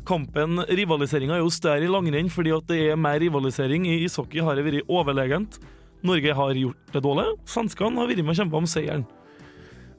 Kampen, 0.07 0.51
Rivaliseringa 0.65 1.36
er 1.38 1.41
jo 1.43 1.50
større 1.53 1.86
i 1.86 1.91
langrenn 1.91 2.29
fordi 2.31 2.51
at 2.55 2.67
det 2.72 2.79
er 2.89 2.98
mer 3.00 3.19
rivalisering. 3.22 3.86
I 3.88 4.03
ishockey 4.07 4.39
har 4.43 4.55
det 4.57 4.65
vært 4.65 4.89
overlegent. 4.91 5.51
Norge 6.03 6.33
har 6.36 6.53
gjort 6.60 6.95
det 6.95 7.01
dårlig. 7.05 7.27
Svenskene 7.48 8.00
har 8.01 8.07
vært 8.10 8.24
med 8.24 8.33
og 8.33 8.39
kjempa 8.41 8.60
om 8.60 8.67
seieren. 8.67 9.05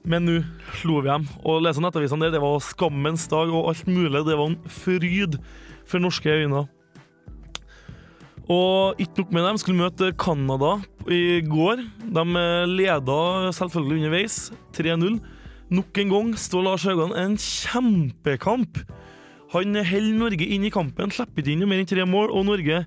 Men 0.05 0.27
nå 0.29 0.39
slo 0.81 1.01
vi 1.01 1.09
dem. 1.09 1.25
Å 1.49 1.57
lese 1.65 1.81
nettavisene 1.81 2.27
der, 2.27 2.35
det 2.37 2.43
var 2.43 2.61
skammens 2.61 3.25
dag 3.33 3.49
og 3.49 3.71
alt 3.71 3.87
mulig. 3.89 4.25
Det 4.27 4.37
var 4.37 4.51
en 4.51 4.59
fryd 4.69 5.39
for 5.89 6.03
norske 6.05 6.29
øyne. 6.29 6.67
Og 8.53 9.01
ikke 9.01 9.23
nok 9.23 9.33
med 9.33 9.47
dem, 9.49 9.61
skulle 9.61 9.81
møte 9.81 10.11
Canada 10.21 10.75
i 11.09 11.41
går. 11.49 11.81
De 12.05 12.25
leda 12.69 13.17
selvfølgelig 13.57 14.03
underveis, 14.03 14.37
3-0. 14.77 15.17
Nok 15.73 15.99
en 16.03 16.13
gang 16.13 16.37
står 16.37 16.67
Lars 16.67 16.85
Haugan 16.85 17.17
en 17.17 17.39
kjempekamp. 17.41 18.85
Han 19.55 19.81
holder 19.81 20.19
Norge 20.19 20.45
inn 20.45 20.67
i 20.69 20.73
kampen, 20.75 21.13
slipper 21.15 21.41
ikke 21.41 21.55
inn 21.55 21.65
noe 21.65 21.71
mer 21.71 21.81
enn 21.81 21.89
tre 21.89 22.05
mål, 22.05 22.29
og 22.29 22.45
Norge 22.51 22.85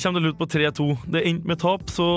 kommer 0.00 0.22
til 0.22 0.32
ut 0.32 0.40
på 0.40 0.48
3-2. 0.56 0.86
Det 1.12 1.24
endte 1.28 1.50
med 1.50 1.60
tap, 1.60 1.84
så 1.92 2.08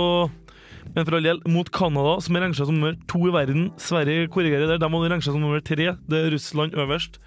Men 0.95 1.05
for 1.05 1.17
all 1.17 1.27
del, 1.27 1.41
mot 1.49 1.69
Canada, 1.73 2.17
som 2.23 2.35
er 2.37 2.45
ranget 2.45 2.59
som 2.59 2.73
nummer 2.73 2.97
to 3.09 3.21
i 3.27 3.33
verden. 3.33 3.69
Sverige 3.81 4.29
korrigerer 4.33 4.67
der, 4.69 4.81
de 4.81 4.89
var 4.91 5.09
ranget 5.09 5.27
som 5.27 5.39
nummer 5.41 5.61
tre. 5.61 5.93
Det 6.09 6.19
er 6.19 6.31
Russland 6.33 6.77
øverst. 6.77 7.19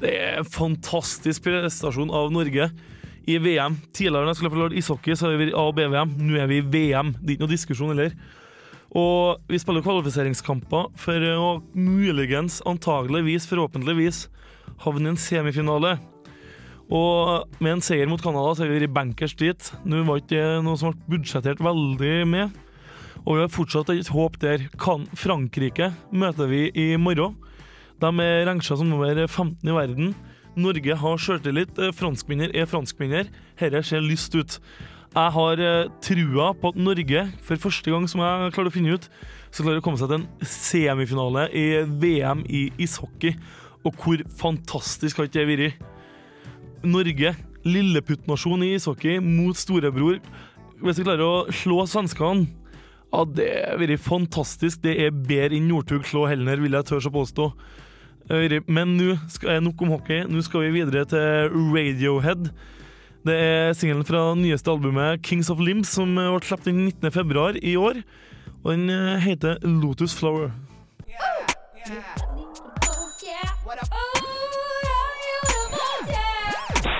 Det 0.00 0.12
er 0.14 0.38
en 0.38 0.46
fantastisk 0.46 1.46
prestasjon 1.46 2.12
av 2.14 2.30
Norge 2.34 2.70
i 3.28 3.38
VM. 3.42 3.78
Tidligere 3.92 4.24
når 4.24 4.32
jeg 4.32 4.40
skulle 4.40 4.54
få 4.54 4.68
ishockey, 4.78 5.16
så 5.16 5.28
har 5.28 5.40
vi 5.40 5.50
A- 5.52 5.64
og 5.68 5.74
B-VM. 5.76 6.14
Nå 6.18 6.38
er 6.38 6.46
vi 6.50 6.60
i 6.60 6.66
VM. 6.66 7.14
Det 7.18 7.32
er 7.32 7.36
ikke 7.36 7.46
noe 7.46 7.54
diskusjon 7.54 7.92
heller. 7.94 8.14
Og 8.96 9.42
vi 9.50 9.58
spiller 9.60 9.84
kvalifiseringskamper 9.84 10.92
for 10.96 11.26
å 11.34 11.48
muligens, 11.76 12.62
antageligvis, 12.64 13.48
forhåpentligvis 13.50 14.28
havne 14.84 15.10
i 15.10 15.12
en 15.12 15.20
semifinale. 15.20 15.98
Og 16.88 17.44
med 17.60 17.74
en 17.74 17.84
seier 17.84 18.08
mot 18.08 18.22
Canada 18.22 18.54
så 18.56 18.64
er 18.64 18.72
vi 18.78 18.88
bankers 18.88 19.34
dit. 19.36 19.72
Nå 19.84 20.04
var 20.08 20.22
ikke 20.22 20.38
det 20.38 20.64
noe 20.64 20.78
som 20.80 20.94
ble 20.94 21.18
budsjettert 21.18 21.60
veldig 21.60 22.14
med. 22.30 22.56
Og 23.28 23.36
vi 23.36 23.44
har 23.44 23.52
fortsatt 23.52 23.90
et 23.92 24.08
håp 24.08 24.38
der. 24.40 24.62
Kan 24.80 25.04
Frankrike 25.12 25.90
møter 26.16 26.48
vi 26.48 26.70
i 26.72 26.94
morgen. 26.96 27.36
De 28.00 28.08
er 28.24 28.46
ranget 28.48 28.64
som 28.64 28.88
nummer 28.88 29.26
15 29.26 29.68
i 29.68 29.74
verden. 29.76 30.14
Norge 30.56 30.96
har 30.96 31.20
sjøltillit. 31.20 31.76
Franskminner 31.92 32.54
er 32.56 32.64
franskminner. 32.70 33.28
Dette 33.60 33.82
ser 33.84 34.00
lyst 34.00 34.32
ut. 34.32 34.56
Jeg 35.12 35.32
har 35.34 35.60
eh, 35.60 35.90
trua 36.04 36.50
på 36.56 36.72
at 36.72 36.80
Norge, 36.80 37.22
for 37.44 37.60
første 37.60 37.92
gang 37.92 38.04
som 38.08 38.20
jeg 38.20 38.52
klarer 38.54 38.70
å 38.70 38.74
finne 38.74 38.96
ut, 38.96 39.06
så 39.50 39.64
klarer 39.64 39.80
å 39.80 39.84
komme 39.84 40.00
seg 40.00 40.10
til 40.10 40.20
en 40.20 40.48
semifinale 40.48 41.46
i 41.56 41.66
VM 42.00 42.44
i 42.48 42.66
ishockey. 42.80 43.36
Og 43.84 43.96
hvor 44.00 44.24
fantastisk 44.40 45.20
har 45.20 45.28
ikke 45.28 45.40
det 45.40 45.48
vært? 45.48 45.82
Norge, 46.84 47.34
lilleputtnasjon 47.66 48.64
i 48.64 48.74
ishockey, 48.76 49.18
mot 49.20 49.56
storebror. 49.58 50.20
Hvis 50.80 51.00
vi 51.00 51.08
klarer 51.08 51.24
å 51.24 51.56
slå 51.56 51.82
svenskene 51.90 52.46
ja, 53.08 53.24
det 53.24 53.48
har 53.56 53.78
vært 53.80 54.04
fantastisk. 54.04 54.82
Det 54.84 54.94
er 55.06 55.14
bedre 55.14 55.56
enn 55.56 55.68
Northug 55.70 56.04
slå 56.06 56.26
Helner, 56.28 56.60
vil 56.60 56.76
jeg 56.76 56.88
tørre 56.90 57.08
å 57.08 57.14
påstå. 57.14 57.46
Men 58.68 58.96
nå 58.98 59.14
skal 59.32 59.56
jeg 59.56 59.64
nok 59.64 59.84
om 59.84 59.94
hockey. 59.94 60.26
Nå 60.28 60.42
skal 60.44 60.66
vi 60.66 60.82
videre 60.82 61.06
til 61.08 61.48
Radiohead. 61.72 62.50
Det 63.24 63.34
er 63.34 63.72
singelen 63.76 64.04
fra 64.06 64.34
nyeste 64.36 64.70
albumet 64.70 65.22
Kings 65.24 65.48
of 65.50 65.60
Limbs, 65.60 65.90
som 65.96 66.12
ble 66.14 66.38
sluppet 66.44 66.68
den 66.70 66.84
19. 66.84 67.10
februar 67.12 67.56
i 67.56 67.76
år. 67.76 68.02
Og 68.64 68.72
den 68.74 68.90
eh, 68.90 69.16
heter 69.24 69.58
Lotus 69.64 70.14
Flower. 70.14 70.52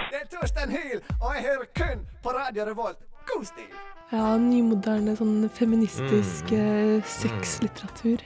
Det 0.09 0.17
er 0.17 0.27
Torstein 0.33 0.71
Hyl, 0.73 1.01
og 1.21 1.35
jeg 1.37 1.45
hører 1.45 1.69
kun 1.77 2.05
på 2.23 2.29
Radio 2.29 2.65
Revolt. 2.65 3.18
God 3.29 3.49
stil! 3.49 3.77
Ja, 4.09 4.39
nymoderne 4.41 5.13
sånn 5.19 5.51
feministisk 5.53 6.49
mm. 6.49 7.03
sexlitteratur. 7.05 8.23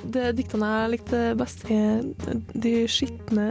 Det 0.00 0.30
diktene 0.38 0.68
jeg 0.70 0.92
likte 0.94 1.22
best, 1.36 1.66
er 1.68 2.06
de 2.54 2.74
skitne 2.88 3.48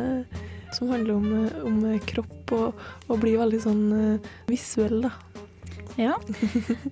som 0.73 0.89
handler 0.93 1.17
om, 1.17 1.27
eh, 1.43 1.59
om 1.65 1.99
kropp 2.07 2.53
og, 2.55 2.85
og 3.09 3.19
blir 3.21 3.39
veldig 3.41 3.59
sånn 3.63 3.83
eh, 3.97 4.29
visuell, 4.49 5.01
da. 5.05 5.11
Ja. 5.99 6.15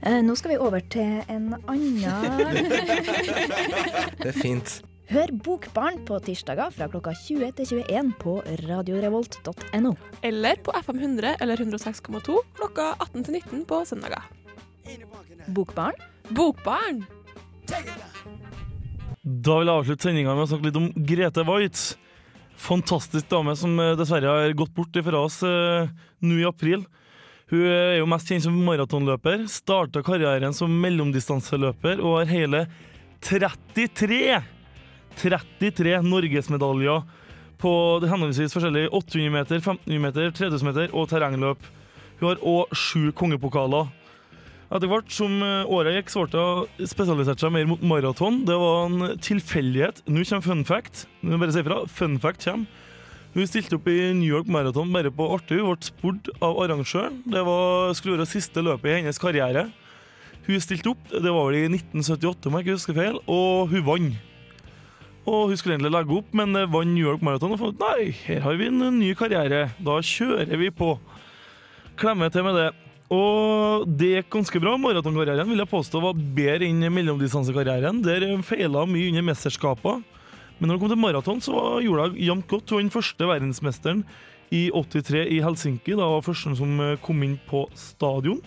Eh, 0.02 0.22
nå 0.26 0.36
skal 0.36 0.52
vi 0.54 0.60
over 0.60 0.82
til 0.92 1.22
en 1.32 1.54
annen 1.70 1.98
Det 4.22 4.30
er 4.34 4.36
fint. 4.36 4.82
Hør 5.08 5.32
Bokbarn 5.40 6.02
på 6.04 6.18
tirsdager 6.20 6.74
fra 6.76 6.90
klokka 6.92 7.14
20 7.16 7.54
til 7.56 7.70
21 7.80 8.10
på 8.20 8.34
radiorevolt.no. 8.68 9.92
Eller 10.28 10.58
på 10.60 10.74
FM 10.76 10.98
100 11.00 11.38
eller 11.40 11.62
106,2 11.64 12.36
klokka 12.58 12.90
18 13.06 13.24
til 13.24 13.38
19 13.38 13.62
på 13.70 13.80
søndager. 13.88 14.26
Bokbarn? 15.56 15.96
Bokbarn! 16.36 17.06
Da 19.24 19.56
vil 19.62 19.72
jeg 19.72 19.78
avslutte 19.78 20.10
sendinga 20.10 20.36
med 20.36 20.44
å 20.44 20.50
snakke 20.52 20.68
litt 20.68 20.82
om 20.82 20.90
Grete 21.08 21.48
Waitz. 21.48 21.86
Fantastisk 22.60 23.30
dame 23.32 23.56
som 23.56 23.80
eh, 23.80 23.94
dessverre 23.96 24.34
har 24.34 24.58
gått 24.60 24.76
bort 24.76 25.00
fra 25.08 25.24
oss 25.24 25.40
eh, 25.48 25.88
nå 26.20 26.42
i 26.42 26.48
april. 26.50 26.84
Hun 27.48 27.64
er 27.64 28.02
jo 28.02 28.12
mest 28.12 28.28
kjent 28.28 28.44
som 28.44 28.60
maratonløper. 28.68 29.48
Starta 29.48 30.04
karrieren 30.04 30.56
som 30.58 30.74
mellomdistanseløper 30.84 32.04
og 32.04 32.20
har 32.26 32.32
hele 32.34 32.66
33 33.24 34.57
33 35.18 36.02
norgesmedaljer 36.06 37.06
på 37.58 37.72
det 38.02 38.10
henholdsvis 38.12 38.54
forskjellige 38.54 38.92
800 38.94 39.34
meter, 39.34 39.62
1500 39.62 40.04
meter, 40.04 40.34
3000 40.38 40.70
meter 40.70 40.94
og 40.94 41.08
terrengløp. 41.10 41.70
Hun 42.20 42.30
har 42.30 42.44
òg 42.46 42.76
sju 42.78 43.10
kongepokaler. 43.18 43.90
Etter 44.68 44.90
hvert 44.92 45.14
som 45.16 45.38
eh, 45.46 45.70
året 45.72 45.96
gikk, 45.96 46.12
så 46.12 46.26
ble 46.28 46.44
hun 46.44 46.90
spesialisert 46.92 47.40
seg 47.40 47.54
mer 47.56 47.70
mot 47.70 47.84
maraton. 47.88 48.42
Det 48.48 48.58
var 48.60 48.90
en 48.90 49.16
tilfeldighet. 49.24 50.04
Nå 50.12 50.26
kommer 50.28 50.44
fun 50.44 50.66
fact. 50.68 51.06
Nå 51.24 51.40
bare 51.40 51.56
si 51.56 51.64
ifra. 51.64 51.80
Fun 51.88 52.20
fact 52.20 52.44
kommer. 52.44 52.84
Hun 53.38 53.46
stilte 53.46 53.78
opp 53.78 53.88
i 53.92 54.14
New 54.18 54.26
York 54.26 54.48
Marathon 54.50 54.90
bare 54.90 55.12
på 55.14 55.28
artig. 55.36 55.60
Hun 55.62 55.76
ble 55.76 55.86
spurt 55.86 56.30
av 56.42 56.58
arrangøren. 56.64 57.20
Det 57.30 57.44
var, 57.46 57.94
skulle 57.94 58.18
være 58.18 58.30
siste 58.32 58.64
løpet 58.66 58.90
i 58.90 58.96
hennes 59.02 59.22
karriere. 59.22 59.68
Hun 60.48 60.64
stilte 60.64 60.94
opp, 60.94 61.10
det 61.12 61.28
var 61.28 61.50
vel 61.50 61.60
i 61.60 61.68
1978 61.68 62.48
om 62.48 62.56
jeg 62.58 62.66
ikke 62.66 62.78
husker 62.78 62.96
feil, 62.98 63.20
og 63.28 63.68
hun 63.74 63.86
vant. 63.86 64.27
Og 65.28 65.52
hun 65.52 65.60
skulle 65.60 65.76
egentlig 65.76 65.92
legge 65.92 66.16
opp, 66.16 66.34
men 66.40 66.56
eh, 66.56 66.70
vant 66.72 66.94
New 66.94 67.04
York 67.04 67.24
Marathon 67.26 67.56
og 67.56 67.60
fant 67.60 67.82
nei, 67.84 68.12
her 68.24 68.44
har 68.46 68.60
vi 68.60 68.70
en 68.72 68.84
ny 68.96 69.12
karriere. 69.20 69.68
Da 69.84 69.98
kjører 70.00 70.60
vi 70.62 70.72
på. 70.72 70.94
Klemmer 72.00 72.32
til 72.32 72.46
med 72.48 72.56
det. 72.56 72.70
Og 73.14 73.88
det 74.00 74.14
gikk 74.14 74.30
ganske 74.38 74.62
bra. 74.64 74.76
Maratonkarrieren 74.80 75.48
vil 75.52 75.64
jeg 75.64 75.72
påstå 75.72 76.02
var 76.04 76.16
bedre 76.38 76.68
enn 76.68 76.88
mellomdistansekarrieren. 76.92 78.02
Der 78.04 78.26
feila 78.44 78.86
mye 78.88 79.12
under 79.12 79.28
mesterskapene. 79.30 80.04
Men 80.58 80.72
når 80.72 80.78
det 80.78 80.82
kom 80.82 80.92
til 80.92 81.00
maraton, 81.00 81.42
så 81.44 81.54
gjorde 81.86 82.10
hun 82.10 82.18
jevnt 82.18 82.48
godt. 82.50 82.72
Hun 82.72 82.78
var 82.78 82.84
den 82.84 82.96
første 82.96 83.28
verdensmesteren 83.30 84.04
i 84.50 84.64
83 84.74 85.28
i 85.36 85.42
Helsinki. 85.44 85.96
Da 85.96 86.08
var 86.10 86.26
første 86.26 86.56
som 86.58 86.80
eh, 86.84 86.96
kom 87.04 87.24
inn 87.24 87.38
på 87.50 87.68
stadion. 87.78 88.42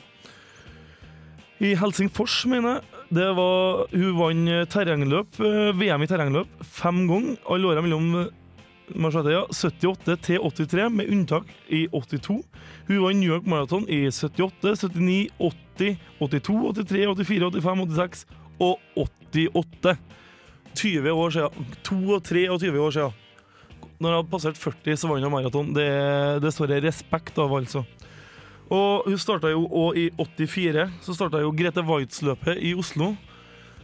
I 1.60 1.74
Helsingfors, 1.76 2.46
mener 2.48 2.78
jeg. 2.78 3.00
Det 3.10 3.26
var, 3.36 3.82
hun 3.92 4.14
vant 4.16 4.70
terrengløp, 4.72 5.40
eh, 5.44 5.72
VM 5.76 6.04
i 6.04 6.08
terrengløp 6.08 6.62
fem 6.64 7.02
ganger. 7.08 7.36
Alle 7.52 7.68
åra 7.68 7.82
mellom 7.84 8.06
eh, 8.22 8.30
ja, 9.28 9.42
78 9.44 10.16
til 10.24 10.40
83, 10.40 10.88
med 10.88 11.10
unntak 11.12 11.50
i 11.68 11.86
82. 11.92 12.38
Hun 12.88 13.02
vant 13.04 13.20
New 13.20 13.28
York 13.28 13.44
Marathon 13.44 13.84
i 13.92 14.06
78, 14.08 14.72
79, 14.88 15.28
80, 15.36 15.98
82, 16.20 16.72
83, 16.80 17.04
84, 17.12 17.50
85, 17.60 17.84
86 17.92 18.24
og 18.60 18.78
88. 18.96 19.96
20 20.80 21.12
år 21.12 21.30
siden. 21.30 21.72
22 21.84 22.80
år 22.80 22.90
siden. 22.90 23.12
Når 24.00 24.08
hun 24.08 24.16
hadde 24.16 24.30
passert 24.32 24.56
40, 24.56 24.96
så 24.96 25.08
vant 25.10 25.24
hun 25.28 25.32
maraton. 25.34 25.74
Det, 25.76 25.90
det 26.40 26.54
står 26.56 26.72
det 26.72 26.84
respekt 26.86 27.36
av, 27.36 27.52
altså. 27.52 27.84
Og 28.70 29.08
hun 29.08 29.18
starta 29.18 29.50
jo 29.50 29.64
òg 29.66 29.98
i 29.98 30.06
84. 30.18 30.86
Så 31.02 31.16
starta 31.16 31.42
jo 31.42 31.50
Grete 31.56 31.82
Waitz-løpet 31.86 32.60
i 32.62 32.74
Oslo. 32.78 33.14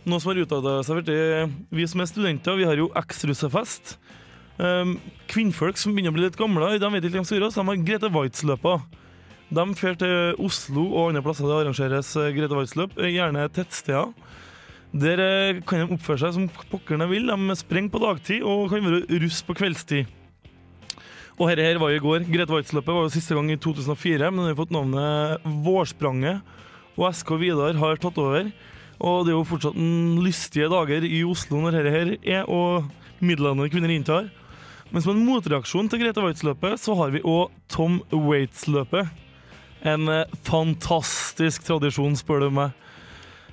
Noe 0.07 0.23
som 0.23 0.31
har 0.31 0.45
uttalt 0.45 0.87
seg 0.87 1.03
til 1.09 1.57
Vi 1.75 1.87
som 1.91 2.03
er 2.03 2.11
studenter, 2.11 2.59
vi 2.59 2.69
har 2.69 2.79
jo 2.79 2.93
eks-russefest. 2.95 3.97
Um, 4.57 4.95
kvinnfolk 5.29 5.77
som 5.77 5.93
begynner 5.93 6.15
å 6.15 6.17
bli 6.17 6.25
litt 6.25 6.39
gamle, 6.41 6.79
de 6.81 6.89
vet 6.95 7.05
ikke 7.05 7.19
hva 7.19 7.25
de 7.27 7.29
skal 7.29 7.43
gjøre, 7.43 7.51
så 7.53 7.61
de 7.61 7.73
har 7.73 7.83
Grete 7.91 8.13
Waitz-løpa. 8.15 8.77
De 9.47 9.63
drar 9.79 9.99
til 10.01 10.41
Oslo 10.43 10.89
og 10.89 11.11
andre 11.11 11.23
plasser 11.23 11.47
det 11.47 11.59
arrangeres 11.61 12.09
eh, 12.19 12.33
Grete 12.35 12.57
Waitz-løp, 12.57 12.97
eh, 12.99 13.13
gjerne 13.15 13.45
tettsteder. 13.55 14.11
Der 14.97 15.23
eh, 15.23 15.61
kan 15.67 15.85
de 15.85 15.95
oppføre 15.95 16.19
seg 16.25 16.35
som 16.35 16.49
pokker 16.73 16.99
de 16.99 17.07
vil. 17.13 17.31
De 17.31 17.59
sprenger 17.59 17.93
på 17.93 18.03
dagtid 18.03 18.43
og 18.43 18.73
kan 18.73 18.83
være 18.83 19.21
russ 19.23 19.43
på 19.47 19.55
kveldstid. 19.61 20.11
Og 21.37 21.51
dette 21.51 21.67
her 21.67 21.77
var 21.81 21.93
i 21.93 22.01
går. 22.01 22.25
Grete 22.33 22.55
Waitz-løpet 22.55 22.95
var 22.97 23.05
jo 23.05 23.13
siste 23.13 23.37
gang 23.37 23.51
i 23.53 23.59
2004, 23.61 24.31
men 24.33 24.41
den 24.41 24.49
har 24.55 24.57
fått 24.57 24.73
navnet 24.73 25.45
Vårspranget. 25.67 26.41
Og 26.97 27.11
SK 27.13 27.35
Vidar 27.43 27.77
har 27.77 28.01
tatt 28.01 28.17
over. 28.23 28.49
Og 29.05 29.27
det 29.27 29.35
er 29.35 29.37
jo 29.37 29.45
fortsatt 29.45 29.77
lystige 30.25 30.71
dager 30.73 31.05
i 31.05 31.21
Oslo 31.29 31.61
når 31.61 31.77
dette 31.77 31.93
her 31.93 32.15
er, 32.17 32.49
og 32.49 32.89
midlene 33.21 33.69
kvinner 33.69 33.93
inntar. 33.93 34.31
Men 34.89 35.05
som 35.05 35.13
en 35.13 35.27
motreaksjon 35.29 35.91
til 35.93 36.01
Grete 36.07 36.25
Waitz-løpet, 36.25 36.81
så 36.81 36.97
har 36.97 37.13
vi 37.13 37.21
òg 37.21 37.53
Tom 37.69 38.01
Waitz-løpet. 38.15 39.13
En 39.87 40.09
eh, 40.09 40.37
fantastisk 40.49 41.67
tradisjon, 41.69 42.17
spør 42.17 42.47
du 42.47 42.53
meg. 42.63 42.85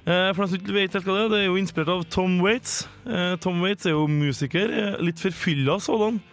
Eh, 0.08 0.30
For 0.32 0.46
de 0.46 0.56
som 0.56 0.76
vet 0.76 0.96
helt 0.96 1.08
hva 1.10 1.18
det 1.18 1.26
er, 1.26 1.32
det 1.34 1.42
er 1.42 1.50
jo 1.50 1.60
inspirert 1.60 1.92
av 1.92 2.08
Tom 2.14 2.40
Waits. 2.46 2.86
Eh, 3.04 3.34
Tom 3.44 3.60
Waits 3.66 3.90
er 3.90 3.98
jo 3.98 4.08
musiker, 4.08 4.72
litt 5.04 5.20
forfylla 5.20 5.82
sådan. 5.84 6.24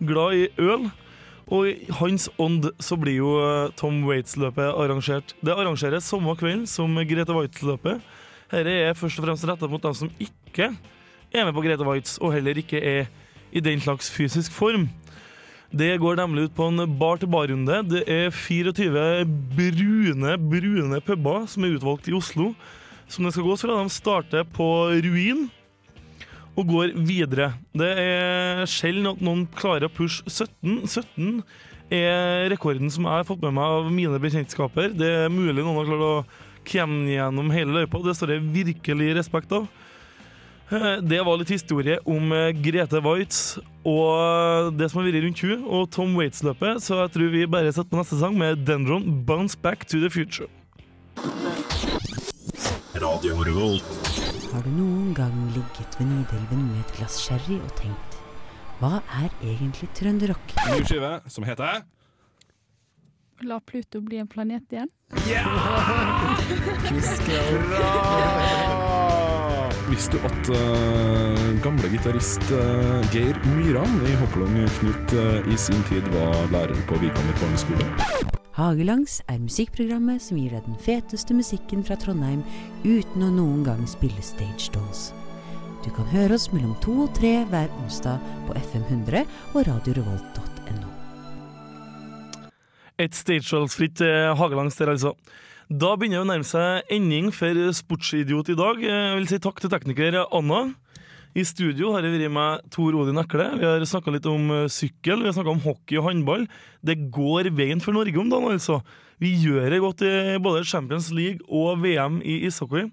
Glad 0.00 0.36
i 0.36 0.46
øl. 0.58 0.88
Og 1.46 1.68
i 1.70 1.74
hans 2.00 2.26
ånd 2.42 2.66
så 2.82 2.96
blir 2.98 3.20
jo 3.20 3.36
eh, 3.38 3.72
Tom 3.78 4.00
Waits-løpet 4.08 4.74
arrangert. 4.74 5.34
Det 5.44 5.54
arrangeres 5.54 6.08
samme 6.10 6.34
kveld 6.38 6.66
som 6.70 6.96
Grete 7.06 7.36
Waitz-løpet. 7.36 8.02
Dette 8.50 8.74
er 8.88 8.98
først 8.98 9.20
og 9.20 9.26
fremst 9.26 9.46
rettet 9.46 9.70
mot 9.70 9.82
dem 9.82 9.94
som 9.94 10.10
ikke 10.22 10.72
er 11.30 11.46
med 11.46 11.54
på 11.54 11.62
Grete 11.62 11.86
Waitz, 11.86 12.16
og 12.18 12.34
heller 12.34 12.58
ikke 12.58 12.82
er 12.82 13.06
i 13.54 13.62
den 13.62 13.80
slags 13.82 14.10
fysisk 14.10 14.54
form. 14.54 14.88
Det 15.70 15.96
går 16.00 16.18
nemlig 16.18 16.46
ut 16.46 16.54
på 16.56 16.66
en 16.70 16.82
bar-til-bar-runde. 16.98 17.78
Det 17.90 18.02
er 18.10 18.30
24 18.30 19.26
brune, 19.54 20.34
brune 20.50 21.00
puber 21.02 21.46
som 21.50 21.66
er 21.66 21.74
utvalgt 21.76 22.10
i 22.10 22.14
Oslo, 22.14 22.52
som 23.10 23.26
det 23.26 23.34
skal 23.34 23.46
gås 23.46 23.62
fra. 23.62 23.78
De 23.82 23.90
starter 23.90 24.46
på 24.56 24.66
Ruin 24.94 25.46
og 26.56 26.66
går 26.70 26.92
videre. 27.06 27.50
Det 27.76 27.88
er 28.00 28.62
sjelden 28.70 29.10
at 29.12 29.22
noen 29.24 29.46
klarer 29.56 29.88
å 29.88 29.92
pushe 29.92 30.24
17. 30.26 30.86
17 30.88 31.42
er 31.92 32.48
rekorden 32.50 32.90
som 32.90 33.06
jeg 33.06 33.20
har 33.20 33.26
fått 33.28 33.44
med 33.44 33.54
meg 33.58 33.74
av 33.78 33.90
mine 33.92 34.18
bekjentskaper. 34.22 34.94
Det 34.96 35.10
er 35.26 35.32
mulig 35.32 35.62
noen 35.62 35.76
har 35.82 35.90
klart 35.90 36.06
å 36.06 36.14
komme 36.66 37.12
gjennom 37.12 37.52
hele 37.54 37.76
løypa. 37.82 38.00
Det 38.02 38.16
står 38.18 38.32
det 38.34 38.40
virkelig 38.56 39.12
respekt 39.20 39.52
av. 39.54 39.68
Eh, 40.72 40.96
Det 41.00 41.20
var 41.22 41.38
litt 41.38 41.52
historie 41.52 42.00
om 42.04 42.32
eh, 42.34 42.50
Grete 42.58 42.98
Waitz 43.04 43.58
og 43.86 44.72
det 44.74 44.88
som 44.90 44.98
har 44.98 45.06
vært 45.12 45.22
rundt 45.22 45.42
henne, 45.44 45.62
og 45.70 45.90
Tom 45.94 46.16
Waits-løpet, 46.18 46.82
så 46.82 47.04
jeg 47.04 47.12
tror 47.14 47.30
vi 47.30 47.44
bare 47.46 47.70
setter 47.70 47.92
på 47.92 48.00
neste 48.00 48.18
sang 48.18 48.34
med 48.34 48.64
Dendron 48.66 49.04
'Bounce 49.22 49.54
Back 49.54 49.86
to 49.86 50.00
the 50.02 50.10
Future'. 50.10 50.50
Radio 52.96 53.44
Revolt. 53.44 54.05
Har 54.56 54.64
du 54.64 54.72
noen 54.72 55.10
gang 55.12 55.34
ligget 55.52 55.98
ved 56.00 56.06
Nidelven 56.08 56.62
med 56.70 56.78
et 56.80 56.92
glass 56.96 57.18
sherry 57.20 57.58
og 57.60 57.72
tenkt 57.76 58.14
hva 58.80 59.02
er 59.18 59.28
egentlig 59.44 59.90
trønderrock? 59.98 60.54
Ny 60.70 60.80
skive 60.88 61.10
som 61.28 61.44
heter 61.44 61.82
La 63.44 63.58
Pluto 63.60 64.00
bli 64.00 64.16
en 64.22 64.28
planet 64.32 64.64
igjen. 64.72 64.88
Visste 69.90 70.16
du 70.16 70.24
at 70.24 70.48
uh, 70.48 71.44
gamle 71.64 71.92
gitarist 71.92 72.48
uh, 72.48 73.04
Geir 73.12 73.36
Myran 73.58 74.00
i 74.08 74.16
Hopplong 74.22 74.56
Knut 74.78 75.12
uh, 75.20 75.44
i 75.52 75.60
sin 75.60 75.84
tid 75.92 76.08
var 76.16 76.48
lærer 76.56 76.80
på 76.88 76.96
Vikanger 77.04 77.36
barneskole? 77.44 78.35
Hagelangs 78.56 79.18
er 79.28 79.42
musikkprogrammet 79.42 80.22
som 80.24 80.38
gir 80.40 80.54
deg 80.56 80.64
den 80.64 80.78
feteste 80.80 81.34
musikken 81.36 81.82
fra 81.84 81.98
Trondheim 82.00 82.40
uten 82.86 83.26
å 83.26 83.28
noen 83.28 83.60
gang 83.66 83.82
spille 83.90 84.22
Stage 84.24 84.70
Dolls. 84.72 85.10
Du 85.84 85.90
kan 85.92 86.08
høre 86.08 86.38
oss 86.38 86.48
mellom 86.54 86.72
to 86.80 86.94
og 87.04 87.12
tre 87.18 87.42
hver 87.50 87.68
onsdag 87.82 88.22
på 88.46 88.56
FM 88.56 88.86
100 89.04 89.26
og 89.52 89.66
radiorevolt.no. 89.68 90.88
Et 92.96 93.12
stage 93.12 93.44
dolls-fritt 93.52 94.00
hagelangs 94.40 94.80
der, 94.80 94.94
altså. 94.94 95.12
Da 95.68 95.92
begynner 95.98 96.22
det 96.22 96.24
å 96.24 96.30
nærme 96.30 96.48
seg 96.48 96.96
ending 96.96 97.28
for 97.36 97.60
Sportsidiot 97.76 98.48
i 98.54 98.56
dag. 98.56 98.80
Eh, 98.80 98.88
Jeg 99.10 99.20
vil 99.20 99.28
si 99.34 99.38
takk 99.44 99.60
til 99.60 99.72
tekniker 99.72 100.22
Anna. 100.24 100.62
I 101.36 101.42
studio 101.44 101.90
har 101.92 102.06
jeg 102.06 102.14
vært 102.14 102.32
med 102.32 102.68
Tor 102.72 102.94
Odin 102.96 103.20
Ekle. 103.20 103.50
Vi 103.60 103.66
har 103.68 103.82
snakka 103.84 104.14
litt 104.14 104.24
om 104.30 104.48
eh, 104.54 104.70
sykkel, 104.72 105.20
vi 105.20 105.28
har 105.28 105.34
snakka 105.36 105.52
om 105.52 105.60
hockey 105.66 105.98
og 106.00 106.06
håndball. 106.06 106.46
Det 106.80 106.96
går 107.12 107.50
veien 107.58 107.82
for 107.84 107.92
Norge 107.92 108.16
om 108.22 108.30
dagen, 108.32 108.54
altså. 108.56 108.78
Vi 109.20 109.34
gjør 109.42 109.68
det 109.68 109.82
godt 109.84 110.04
i 110.08 110.14
både 110.40 110.64
Champions 110.64 111.10
League 111.12 111.44
og 111.44 111.82
VM 111.82 112.22
i 112.24 112.38
ishockey. 112.48 112.88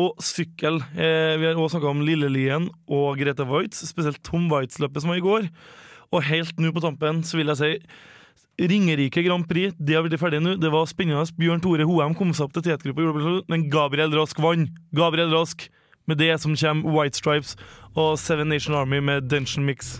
Og 0.00 0.16
sykkel. 0.24 0.80
Eh, 0.96 1.36
vi 1.36 1.44
har 1.44 1.60
også 1.60 1.76
snakka 1.76 1.92
om 1.92 2.00
Lillelien 2.08 2.70
og 2.88 3.20
Grete 3.20 3.44
Waitz, 3.44 3.84
spesielt 3.90 4.22
Tom 4.24 4.48
Waitz-løpet 4.48 5.04
som 5.04 5.12
var 5.12 5.20
i 5.20 5.26
går. 5.28 5.52
Og 6.08 6.24
helt 6.24 6.56
nå 6.62 6.72
på 6.72 6.80
tampen 6.80 7.20
så 7.20 7.36
vil 7.36 7.52
jeg 7.52 7.60
si 7.60 8.68
Ringerike 8.68 9.22
Grand 9.26 9.44
Prix, 9.46 9.76
det 9.76 9.98
har 9.98 10.06
blitt 10.06 10.16
ferdig 10.18 10.40
nå. 10.40 10.56
Det 10.56 10.72
var 10.72 10.88
spennende. 10.88 11.28
Bjørn 11.36 11.60
Tore 11.62 11.84
Hoem 11.86 12.16
kom 12.16 12.32
seg 12.32 12.48
opp 12.48 12.56
til 12.56 12.64
tetgruppa, 12.70 13.42
men 13.52 13.68
Gabriel 13.68 14.16
Rask 14.16 14.40
vant. 14.40 14.72
Gabriel 14.96 15.36
Rask 15.36 15.68
med 16.08 16.16
det 16.16 16.40
som 16.40 16.56
kommer 16.56 16.98
White 16.98 17.18
Stripes 17.18 17.56
og 17.94 18.18
Seven 18.18 18.48
Nation 18.48 18.74
Army 18.74 18.98
med 18.98 19.28
Dension 19.30 19.64
Mix. 19.64 19.98